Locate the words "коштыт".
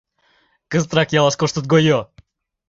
1.37-1.65